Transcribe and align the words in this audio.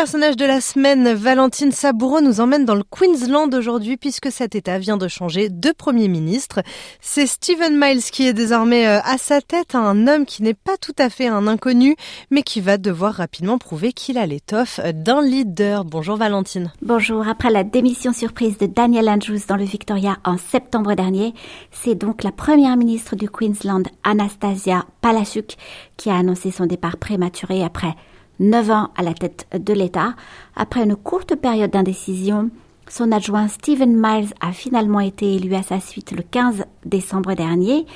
Personnage 0.00 0.36
de 0.36 0.46
la 0.46 0.62
semaine, 0.62 1.12
Valentine 1.12 1.72
Saboureau, 1.72 2.22
nous 2.22 2.40
emmène 2.40 2.64
dans 2.64 2.74
le 2.74 2.84
Queensland 2.84 3.52
aujourd'hui 3.52 3.98
puisque 3.98 4.32
cet 4.32 4.54
État 4.54 4.78
vient 4.78 4.96
de 4.96 5.08
changer 5.08 5.50
de 5.50 5.72
Premier 5.72 6.08
ministre. 6.08 6.60
C'est 7.02 7.26
Stephen 7.26 7.78
Miles 7.78 8.04
qui 8.04 8.26
est 8.26 8.32
désormais 8.32 8.86
euh, 8.86 9.00
à 9.04 9.18
sa 9.18 9.42
tête, 9.42 9.74
un 9.74 10.08
homme 10.08 10.24
qui 10.24 10.42
n'est 10.42 10.54
pas 10.54 10.78
tout 10.78 10.94
à 10.98 11.10
fait 11.10 11.26
un 11.26 11.46
inconnu, 11.46 11.96
mais 12.30 12.42
qui 12.42 12.62
va 12.62 12.78
devoir 12.78 13.12
rapidement 13.12 13.58
prouver 13.58 13.92
qu'il 13.92 14.16
a 14.16 14.24
l'étoffe 14.24 14.80
d'un 14.94 15.20
leader. 15.20 15.84
Bonjour 15.84 16.16
Valentine. 16.16 16.72
Bonjour. 16.80 17.28
Après 17.28 17.50
la 17.50 17.62
démission 17.62 18.14
surprise 18.14 18.56
de 18.56 18.64
Daniel 18.64 19.06
Andrews 19.06 19.44
dans 19.48 19.56
le 19.56 19.64
Victoria 19.64 20.16
en 20.24 20.38
septembre 20.38 20.94
dernier, 20.94 21.34
c'est 21.72 21.94
donc 21.94 22.22
la 22.22 22.32
première 22.32 22.78
ministre 22.78 23.16
du 23.16 23.28
Queensland, 23.28 23.82
Anastasia 24.02 24.86
Palaszczuk, 25.02 25.56
qui 25.98 26.08
a 26.08 26.16
annoncé 26.16 26.50
son 26.50 26.64
départ 26.64 26.96
prématuré 26.96 27.62
après 27.62 27.94
9 28.40 28.70
ans 28.70 28.90
à 28.96 29.02
la 29.02 29.14
tête 29.14 29.46
de 29.56 29.72
l'État. 29.72 30.14
Après 30.56 30.82
une 30.82 30.96
courte 30.96 31.36
période 31.36 31.70
d'indécision, 31.70 32.50
son 32.88 33.12
adjoint 33.12 33.46
Stephen 33.46 33.94
Miles 33.94 34.34
a 34.40 34.52
finalement 34.52 35.00
été 35.00 35.36
élu 35.36 35.54
à 35.54 35.62
sa 35.62 35.78
suite 35.78 36.10
le 36.10 36.22
15 36.22 36.64
décembre 36.84 37.34
dernier. 37.34 37.86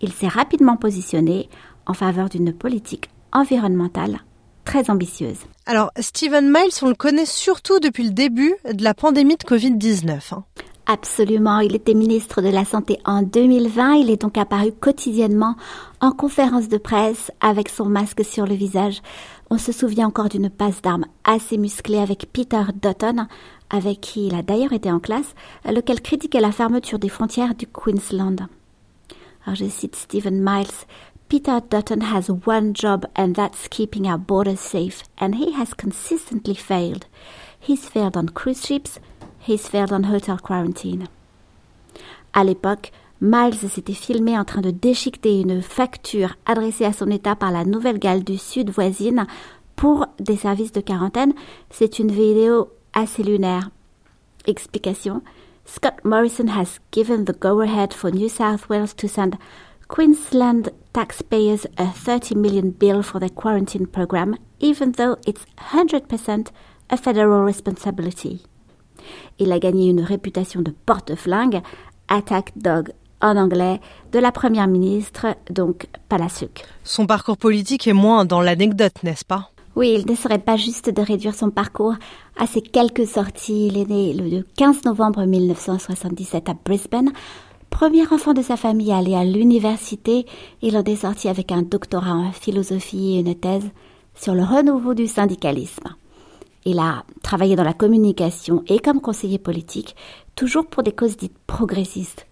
Il 0.00 0.12
s'est 0.12 0.28
rapidement 0.28 0.76
positionné 0.76 1.48
en 1.86 1.94
faveur 1.94 2.28
d'une 2.28 2.52
politique 2.52 3.10
environnementale 3.32 4.20
très 4.64 4.90
ambitieuse. 4.90 5.38
Alors, 5.66 5.90
Stephen 5.98 6.50
Miles, 6.50 6.72
on 6.82 6.88
le 6.88 6.94
connaît 6.94 7.26
surtout 7.26 7.80
depuis 7.80 8.04
le 8.04 8.10
début 8.10 8.54
de 8.70 8.82
la 8.82 8.94
pandémie 8.94 9.36
de 9.36 9.42
Covid-19. 9.42 10.20
Hein. 10.32 10.44
Absolument, 10.86 11.60
il 11.60 11.74
était 11.74 11.94
ministre 11.94 12.42
de 12.42 12.50
la 12.50 12.66
Santé 12.66 12.98
en 13.06 13.22
2020, 13.22 13.94
il 13.94 14.10
est 14.10 14.20
donc 14.20 14.36
apparu 14.36 14.70
quotidiennement 14.70 15.56
en 16.02 16.12
conférence 16.12 16.68
de 16.68 16.76
presse 16.76 17.30
avec 17.40 17.70
son 17.70 17.86
masque 17.86 18.22
sur 18.22 18.46
le 18.46 18.54
visage. 18.54 19.00
On 19.48 19.56
se 19.56 19.72
souvient 19.72 20.08
encore 20.08 20.28
d'une 20.28 20.50
passe 20.50 20.82
d'armes 20.82 21.06
assez 21.24 21.56
musclée 21.56 21.98
avec 21.98 22.30
Peter 22.30 22.62
Dutton, 22.82 23.28
avec 23.70 24.02
qui 24.02 24.26
il 24.26 24.34
a 24.34 24.42
d'ailleurs 24.42 24.74
été 24.74 24.92
en 24.92 25.00
classe, 25.00 25.34
lequel 25.64 26.02
critiquait 26.02 26.40
la 26.40 26.52
fermeture 26.52 26.98
des 26.98 27.08
frontières 27.08 27.54
du 27.54 27.66
Queensland. 27.66 28.46
Alors 29.46 29.56
je 29.56 29.66
cite 29.66 29.96
Stephen 29.96 30.42
Miles. 30.42 30.84
Peter 31.30 31.60
Dutton 31.70 32.02
has 32.02 32.30
one 32.46 32.74
job 32.74 33.06
and 33.16 33.32
that's 33.32 33.68
keeping 33.68 34.06
our 34.06 34.18
borders 34.18 34.60
safe, 34.60 35.02
and 35.18 35.34
he 35.36 35.52
has 35.52 35.72
consistently 35.72 36.54
failed. 36.54 37.06
He's 37.58 37.88
failed 37.88 38.18
on 38.18 38.28
cruise 38.28 38.66
ships, 38.66 39.00
On 39.46 40.14
hotel 40.14 40.36
quarantine. 40.42 41.04
À 42.32 42.44
l'époque, 42.44 42.92
Miles 43.20 43.54
s'était 43.54 43.92
filmé 43.92 44.38
en 44.38 44.44
train 44.44 44.62
de 44.62 44.70
déchiqueter 44.70 45.40
une 45.40 45.60
facture 45.60 46.36
adressée 46.46 46.86
à 46.86 46.94
son 46.94 47.10
État 47.10 47.36
par 47.36 47.52
la 47.52 47.64
Nouvelle-Galles 47.64 48.24
du 48.24 48.38
Sud 48.38 48.70
voisine 48.70 49.26
pour 49.76 50.06
des 50.18 50.36
services 50.36 50.72
de 50.72 50.80
quarantaine. 50.80 51.34
C'est 51.70 51.98
une 51.98 52.10
vidéo 52.10 52.70
assez 52.94 53.22
lunaire. 53.22 53.70
Explication. 54.46 55.20
Scott 55.66 55.94
Morrison 56.04 56.48
has 56.48 56.78
given 56.90 57.24
the 57.24 57.38
go-ahead 57.38 57.92
for 57.92 58.10
New 58.10 58.28
South 58.28 58.68
Wales 58.70 58.94
to 58.96 59.08
send 59.08 59.36
Queensland 59.88 60.70
taxpayers 60.92 61.66
a 61.76 61.86
30 61.86 62.34
million 62.34 62.70
bill 62.70 63.02
for 63.02 63.20
their 63.20 63.30
quarantine 63.30 63.86
program, 63.86 64.36
even 64.60 64.92
though 64.92 65.16
it's 65.26 65.44
100% 65.72 66.50
a 66.90 66.96
federal 66.96 67.42
responsibility. 67.42 68.42
Il 69.38 69.52
a 69.52 69.58
gagné 69.58 69.90
une 69.90 70.00
réputation 70.00 70.60
de 70.62 70.72
porte-flingue, 70.86 71.60
attack 72.08 72.52
dog 72.56 72.92
en 73.20 73.36
anglais, 73.36 73.80
de 74.12 74.18
la 74.18 74.32
première 74.32 74.66
ministre, 74.66 75.26
donc 75.50 75.86
Palasuk. 76.08 76.62
Son 76.82 77.06
parcours 77.06 77.38
politique 77.38 77.86
est 77.86 77.94
moins 77.94 78.24
dans 78.24 78.40
l'anecdote, 78.40 79.02
n'est-ce 79.02 79.24
pas? 79.24 79.50
Oui, 79.76 79.96
il 79.98 80.08
ne 80.08 80.16
serait 80.16 80.38
pas 80.38 80.56
juste 80.56 80.90
de 80.90 81.02
réduire 81.02 81.34
son 81.34 81.50
parcours 81.50 81.94
à 82.38 82.46
ses 82.46 82.60
quelques 82.60 83.06
sorties. 83.06 83.66
Il 83.66 83.78
est 83.78 83.88
né 83.88 84.12
le 84.12 84.44
15 84.56 84.84
novembre 84.84 85.24
1977 85.24 86.48
à 86.48 86.54
Brisbane. 86.54 87.10
Premier 87.70 88.06
enfant 88.12 88.34
de 88.34 88.42
sa 88.42 88.56
famille 88.56 88.92
à 88.92 88.98
aller 88.98 89.16
à 89.16 89.24
l'université, 89.24 90.26
il 90.62 90.76
en 90.76 90.84
est 90.84 90.94
sorti 90.94 91.28
avec 91.28 91.50
un 91.50 91.62
doctorat 91.62 92.12
en 92.12 92.30
philosophie 92.30 93.16
et 93.16 93.20
une 93.20 93.34
thèse 93.34 93.68
sur 94.14 94.34
le 94.34 94.44
renouveau 94.44 94.94
du 94.94 95.08
syndicalisme. 95.08 95.88
Il 96.66 96.78
a 96.78 97.04
travaillé 97.22 97.56
dans 97.56 97.64
la 97.64 97.74
communication 97.74 98.64
et 98.68 98.78
comme 98.78 99.00
conseiller 99.00 99.38
politique, 99.38 99.94
toujours 100.34 100.66
pour 100.66 100.82
des 100.82 100.92
causes 100.92 101.16
dites 101.16 101.36
progressistes. 101.46 102.26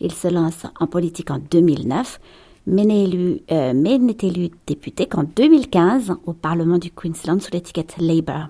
Il 0.00 0.12
se 0.12 0.28
lance 0.28 0.66
en 0.78 0.86
politique 0.86 1.30
en 1.30 1.38
2009, 1.38 2.20
mais 2.66 2.84
n'est 2.84 3.04
élu, 3.04 3.40
euh, 3.50 3.72
mais 3.74 3.98
n'est 3.98 4.16
élu 4.22 4.50
député 4.66 5.06
qu'en 5.06 5.24
2015 5.24 6.14
au 6.26 6.32
Parlement 6.32 6.78
du 6.78 6.90
Queensland 6.90 7.40
sous 7.40 7.50
l'étiquette 7.52 7.96
Labour. 7.98 8.48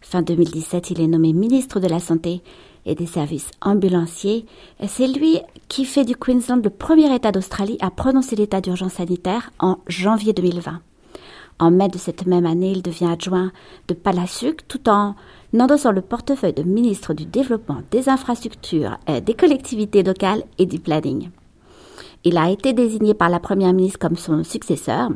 Fin 0.00 0.22
2017, 0.22 0.90
il 0.90 1.00
est 1.00 1.06
nommé 1.08 1.32
ministre 1.32 1.80
de 1.80 1.88
la 1.88 1.98
Santé 1.98 2.42
et 2.86 2.94
des 2.94 3.06
services 3.06 3.50
ambulanciers. 3.60 4.46
C'est 4.86 5.08
lui 5.08 5.38
qui 5.68 5.84
fait 5.84 6.04
du 6.04 6.14
Queensland 6.14 6.62
le 6.62 6.70
premier 6.70 7.12
État 7.12 7.32
d'Australie 7.32 7.78
à 7.80 7.90
prononcer 7.90 8.36
l'état 8.36 8.60
d'urgence 8.60 8.94
sanitaire 8.94 9.50
en 9.58 9.78
janvier 9.88 10.32
2020. 10.32 10.80
En 11.60 11.70
mai 11.70 11.88
de 11.88 11.98
cette 11.98 12.26
même 12.26 12.46
année, 12.46 12.72
il 12.72 12.82
devient 12.82 13.06
adjoint 13.06 13.52
de 13.88 13.94
Palasuk 13.94 14.66
tout 14.66 14.88
en 14.88 15.14
endossant 15.56 15.92
le 15.92 16.00
portefeuille 16.00 16.52
de 16.52 16.64
ministre 16.64 17.14
du 17.14 17.26
Développement 17.26 17.82
des 17.90 18.08
infrastructures, 18.08 18.98
des 19.24 19.34
collectivités 19.34 20.02
locales 20.02 20.42
et 20.58 20.66
du 20.66 20.80
planning. 20.80 21.30
Il 22.24 22.38
a 22.38 22.50
été 22.50 22.72
désigné 22.72 23.14
par 23.14 23.28
la 23.28 23.38
Première 23.38 23.72
ministre 23.72 23.98
comme 23.98 24.16
son 24.16 24.42
successeur. 24.42 25.10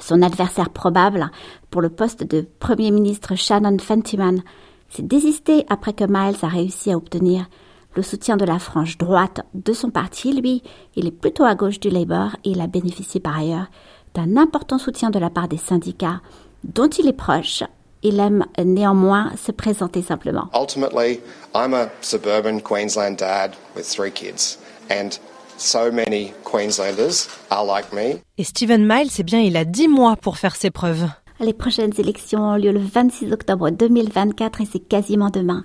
Son 0.00 0.22
adversaire 0.22 0.70
probable 0.70 1.30
pour 1.70 1.82
le 1.82 1.90
poste 1.90 2.24
de 2.24 2.46
Premier 2.58 2.90
ministre 2.90 3.34
Shannon 3.36 3.78
Fentiman 3.78 4.42
s'est 4.88 5.02
désisté 5.02 5.66
après 5.68 5.92
que 5.92 6.04
Miles 6.04 6.38
a 6.42 6.48
réussi 6.48 6.90
à 6.90 6.96
obtenir 6.96 7.46
le 7.94 8.02
soutien 8.02 8.36
de 8.36 8.44
la 8.44 8.58
frange 8.58 8.96
droite 8.96 9.44
de 9.54 9.72
son 9.72 9.90
parti. 9.90 10.32
Lui, 10.32 10.62
il 10.94 11.06
est 11.06 11.12
plutôt 11.12 11.44
à 11.44 11.54
gauche 11.54 11.80
du 11.80 11.90
Labour 11.90 12.36
et 12.44 12.50
il 12.50 12.60
a 12.60 12.66
bénéficié 12.66 13.20
par 13.20 13.36
ailleurs 13.36 13.66
d'un 14.14 14.36
important 14.36 14.78
soutien 14.78 15.10
de 15.10 15.18
la 15.18 15.30
part 15.30 15.48
des 15.48 15.58
syndicats 15.58 16.20
dont 16.64 16.88
il 16.88 17.06
est 17.08 17.12
proche. 17.12 17.62
Il 18.02 18.20
aime 18.20 18.44
néanmoins 18.62 19.32
se 19.36 19.50
présenter 19.50 20.02
simplement. 20.02 20.48
Ultimately, 20.54 21.20
I'm 21.54 21.74
a 21.74 21.88
suburban 22.00 22.60
Queensland 22.60 23.16
dad 23.16 23.56
with 23.74 23.86
three 23.86 24.12
kids 24.12 24.58
and 24.90 25.18
so 25.56 25.90
many 25.90 26.32
Queenslanders 26.44 27.28
are 27.50 27.64
like 27.64 27.92
me. 27.92 28.20
Et 28.38 28.44
Stephen 28.44 28.86
Miles, 28.86 29.18
eh 29.18 29.24
bien, 29.24 29.40
il 29.40 29.56
a 29.56 29.64
dix 29.64 29.88
mois 29.88 30.16
pour 30.16 30.38
faire 30.38 30.54
ses 30.54 30.70
preuves. 30.70 31.08
Les 31.40 31.52
prochaines 31.52 31.92
élections 31.98 32.50
ont 32.50 32.56
lieu 32.56 32.72
le 32.72 32.80
26 32.80 33.32
octobre 33.32 33.70
2024 33.70 34.60
et 34.60 34.64
c'est 34.64 34.80
quasiment 34.80 35.30
demain. 35.30 35.62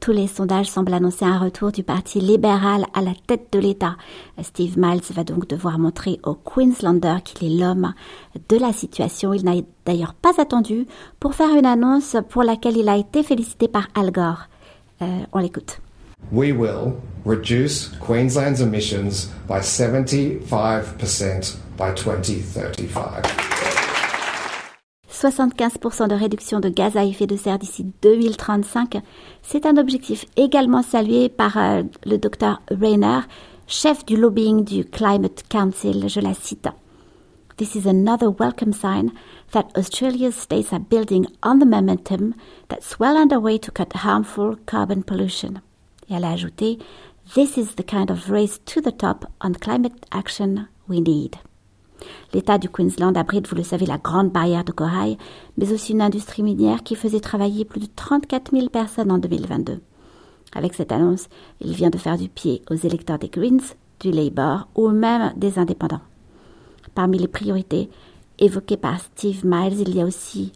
Tous 0.00 0.12
les 0.12 0.26
sondages 0.26 0.70
semblent 0.70 0.94
annoncer 0.94 1.26
un 1.26 1.38
retour 1.38 1.72
du 1.72 1.82
Parti 1.82 2.20
libéral 2.20 2.86
à 2.94 3.02
la 3.02 3.12
tête 3.26 3.48
de 3.52 3.58
l'État. 3.58 3.96
Steve 4.40 4.78
Miles 4.78 5.02
va 5.10 5.22
donc 5.22 5.46
devoir 5.46 5.78
montrer 5.78 6.20
aux 6.24 6.36
Queenslanders 6.36 7.22
qu'il 7.22 7.52
est 7.52 7.62
l'homme 7.62 7.92
de 8.48 8.56
la 8.56 8.72
situation. 8.72 9.34
Il 9.34 9.44
n'a 9.44 9.56
d'ailleurs 9.84 10.14
pas 10.14 10.40
attendu 10.40 10.86
pour 11.18 11.34
faire 11.34 11.54
une 11.54 11.66
annonce 11.66 12.16
pour 12.30 12.42
laquelle 12.42 12.78
il 12.78 12.88
a 12.88 12.96
été 12.96 13.22
félicité 13.22 13.68
par 13.68 13.88
Al 13.94 14.12
Gore. 14.12 14.48
Euh, 15.02 15.20
on 15.32 15.38
l'écoute. 15.38 15.80
We 16.32 16.52
will 16.52 16.94
reduce 17.26 17.90
Queensland's 18.00 18.62
emissions 18.62 19.28
by 19.46 19.60
75% 19.60 21.56
by 21.76 21.92
2035. 21.92 23.49
75% 25.20 26.08
de 26.08 26.14
réduction 26.14 26.60
de 26.60 26.70
gaz 26.70 26.96
à 26.96 27.04
effet 27.04 27.26
de 27.26 27.36
serre 27.36 27.58
d'ici 27.58 27.84
2035. 28.00 29.02
C'est 29.42 29.66
un 29.66 29.76
objectif 29.76 30.24
également 30.36 30.82
salué 30.82 31.28
par 31.28 31.58
euh, 31.58 31.82
le 32.06 32.16
docteur 32.16 32.62
Rayner, 32.70 33.20
chef 33.66 34.06
du 34.06 34.16
lobbying 34.16 34.64
du 34.64 34.86
Climate 34.86 35.44
Council. 35.50 36.08
Je 36.08 36.20
la 36.20 36.32
cite. 36.32 36.68
This 37.58 37.74
is 37.74 37.86
another 37.86 38.30
welcome 38.30 38.72
sign 38.72 39.10
that 39.52 39.66
Australia's 39.76 40.34
states 40.34 40.72
are 40.72 40.80
building 40.80 41.26
on 41.42 41.58
the 41.58 41.66
momentum 41.66 42.32
that's 42.68 42.98
well 42.98 43.18
underway 43.18 43.58
to 43.58 43.70
cut 43.70 43.92
harmful 43.92 44.56
carbon 44.64 45.02
pollution. 45.02 45.60
Et 46.08 46.14
elle 46.14 46.24
a 46.24 46.30
ajouté, 46.30 46.78
This 47.34 47.58
is 47.58 47.74
the 47.76 47.84
kind 47.84 48.10
of 48.10 48.30
race 48.30 48.58
to 48.64 48.80
the 48.80 48.90
top 48.90 49.26
on 49.42 49.52
climate 49.52 50.06
action 50.10 50.66
we 50.88 51.00
need. 51.00 51.36
L'État 52.32 52.58
du 52.58 52.68
Queensland 52.68 53.16
abrite, 53.16 53.48
vous 53.48 53.56
le 53.56 53.62
savez, 53.62 53.86
la 53.86 53.98
grande 53.98 54.30
barrière 54.30 54.64
de 54.64 54.72
corail, 54.72 55.18
mais 55.56 55.72
aussi 55.72 55.92
une 55.92 56.02
industrie 56.02 56.42
minière 56.42 56.82
qui 56.82 56.94
faisait 56.94 57.20
travailler 57.20 57.64
plus 57.64 57.80
de 57.80 57.88
34 57.94 58.52
000 58.52 58.68
personnes 58.68 59.10
en 59.10 59.18
2022. 59.18 59.80
Avec 60.54 60.74
cette 60.74 60.92
annonce, 60.92 61.28
il 61.60 61.72
vient 61.72 61.90
de 61.90 61.98
faire 61.98 62.18
du 62.18 62.28
pied 62.28 62.62
aux 62.70 62.74
électeurs 62.74 63.18
des 63.18 63.28
Greens, 63.28 63.76
du 64.00 64.10
Labour 64.10 64.68
ou 64.74 64.88
même 64.88 65.32
des 65.36 65.58
indépendants. 65.58 66.00
Parmi 66.94 67.18
les 67.18 67.28
priorités 67.28 67.90
évoquées 68.38 68.76
par 68.76 68.98
Steve 69.00 69.44
Miles, 69.44 69.80
il 69.80 69.94
y 69.94 70.00
a 70.00 70.06
aussi 70.06 70.52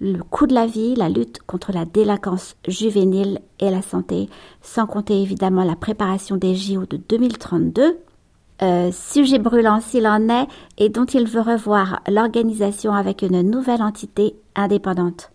le 0.00 0.22
coût 0.22 0.46
de 0.46 0.54
la 0.54 0.66
vie, 0.66 0.94
la 0.94 1.08
lutte 1.08 1.40
contre 1.46 1.72
la 1.72 1.84
délinquance 1.84 2.56
juvénile 2.66 3.40
et 3.58 3.70
la 3.70 3.82
santé, 3.82 4.28
sans 4.62 4.86
compter 4.86 5.20
évidemment 5.20 5.64
la 5.64 5.76
préparation 5.76 6.36
des 6.36 6.54
JO 6.54 6.86
de 6.86 6.96
2032. 6.96 7.98
Euh, 8.60 8.90
sujet 8.92 9.38
brûlant 9.38 9.80
s'il 9.80 10.06
en 10.06 10.28
est 10.28 10.46
et 10.78 10.88
dont 10.88 11.04
il 11.04 11.26
veut 11.28 11.40
revoir 11.40 12.00
l'organisation 12.08 12.92
avec 12.92 13.22
une 13.22 13.42
nouvelle 13.42 13.82
entité 13.82 14.34
indépendante. 14.56 15.30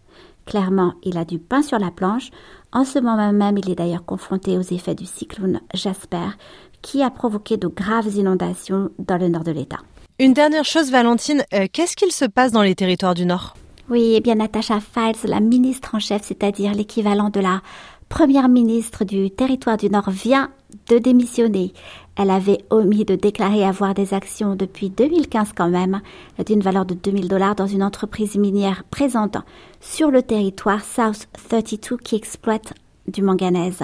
Clairement, 0.45 0.93
il 1.03 1.17
a 1.17 1.23
du 1.23 1.39
pain 1.39 1.61
sur 1.61 1.79
la 1.79 1.89
planche. 1.89 2.31
En 2.73 2.83
ce 2.83 2.99
moment 2.99 3.31
même, 3.31 3.57
il 3.57 3.69
est 3.69 3.75
d'ailleurs 3.75 4.03
confronté 4.03 4.57
aux 4.57 4.61
effets 4.61 4.95
du 4.95 5.05
cyclone 5.05 5.61
Jasper, 5.73 6.35
qui 6.81 7.01
a 7.01 7.09
provoqué 7.09 7.55
de 7.55 7.67
graves 7.67 8.13
inondations 8.15 8.89
dans 8.99 9.17
le 9.17 9.29
nord 9.29 9.43
de 9.43 9.51
l'État. 9.51 9.79
Une 10.19 10.33
dernière 10.33 10.65
chose, 10.65 10.91
Valentine, 10.91 11.43
euh, 11.53 11.67
qu'est-ce 11.71 11.95
qu'il 11.95 12.11
se 12.11 12.25
passe 12.25 12.51
dans 12.51 12.61
les 12.61 12.75
territoires 12.75 13.15
du 13.15 13.25
Nord? 13.25 13.55
Oui, 13.89 14.13
eh 14.15 14.21
bien 14.21 14.35
Natacha 14.35 14.79
Files, 14.79 15.29
la 15.29 15.39
ministre 15.39 15.95
en 15.95 15.99
chef, 15.99 16.23
c'est-à-dire 16.23 16.73
l'équivalent 16.73 17.29
de 17.29 17.39
la 17.39 17.61
première 18.09 18.47
ministre 18.47 19.05
du 19.05 19.31
territoire 19.31 19.77
du 19.77 19.89
Nord, 19.89 20.09
vient 20.09 20.51
de 20.87 20.97
démissionner. 20.97 21.73
Elle 22.15 22.29
avait 22.29 22.63
omis 22.69 23.05
de 23.05 23.15
déclarer 23.15 23.63
avoir 23.65 23.93
des 23.93 24.13
actions 24.13 24.55
depuis 24.55 24.89
2015 24.89 25.53
quand 25.55 25.69
même, 25.69 26.01
d'une 26.45 26.61
valeur 26.61 26.85
de 26.85 26.93
2000 26.93 27.27
dollars 27.27 27.55
dans 27.55 27.67
une 27.67 27.83
entreprise 27.83 28.35
minière 28.35 28.83
présente 28.91 29.37
sur 29.81 30.11
le 30.11 30.21
territoire 30.21 30.83
South 30.83 31.27
32 31.49 31.97
qui 31.97 32.15
exploite 32.15 32.73
du 33.07 33.21
manganèse. 33.21 33.81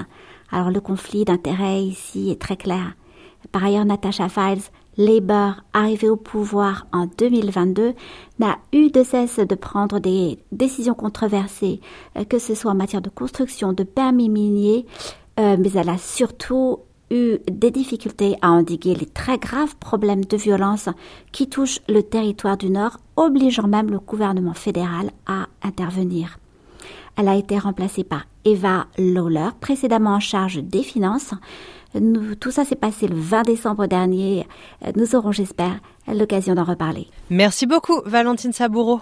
Alors 0.52 0.72
le 0.72 0.82
conflit 0.82 1.26
d'intérêts 1.26 1.82
ici 1.82 2.32
est 2.32 2.42
très 2.42 2.58
clair. 2.58 2.94
Par 3.52 3.64
ailleurs, 3.64 3.86
Natasha 3.86 4.30
Files, 4.30 4.64
Labour, 4.98 5.64
arrivé 5.74 6.10
au 6.10 6.18
pouvoir 6.18 6.86
en 6.92 7.08
2022, 7.18 7.94
n'a 8.40 8.58
eu 8.74 8.90
de 8.90 9.04
cesse 9.04 9.38
de 9.40 9.56
prendre 9.56 10.00
des 10.00 10.40
décisions 10.52 10.94
controversées, 10.94 11.80
euh, 12.18 12.26
que 12.26 12.38
ce 12.38 12.54
soit 12.54 12.72
en 12.72 12.76
matière 12.76 13.02
de 13.02 13.10
construction, 13.10 13.72
de 13.72 13.84
permis 13.84 14.28
miniers, 14.28 14.86
euh, 15.40 15.58
mais 15.58 15.72
elle 15.76 15.90
a 15.90 15.98
surtout 15.98 16.80
eu 17.12 17.38
des 17.50 17.72
difficultés 17.72 18.36
à 18.42 18.52
endiguer 18.52 18.94
les 18.94 19.06
très 19.06 19.38
graves 19.38 19.76
problèmes 19.78 20.26
de 20.26 20.38
violence 20.38 20.90
qui 21.32 21.50
touchent 21.50 21.80
le 21.88 22.04
territoire 22.04 22.58
du 22.58 22.70
Nord, 22.70 22.98
obligeant 23.16 23.68
même 23.68 23.90
le 23.90 24.00
gouvernement 24.00 24.54
fédéral 24.54 25.12
à 25.26 25.48
intervenir. 25.64 26.38
Elle 27.18 27.28
a 27.28 27.36
été 27.36 27.58
remplacée 27.58 28.04
par 28.04 28.26
Eva 28.46 28.86
Lawler, 28.98 29.50
précédemment 29.60 30.16
en 30.16 30.20
charge 30.20 30.58
des 30.58 30.84
finances. 30.84 31.34
tout 32.40 32.52
ça 32.52 32.64
s'est 32.64 32.76
passé 32.76 33.08
le 33.08 33.16
20 33.16 33.44
décembre 33.44 33.88
dernier. 33.88 34.48
Nous 34.96 35.16
aurons, 35.16 35.32
j'espère, 35.32 35.80
l'occasion 36.08 36.54
d'en 36.54 36.64
reparler. 36.64 37.08
Merci 37.30 37.66
beaucoup, 37.66 38.02
Valentine 38.06 38.54
Saboureau. 38.54 39.02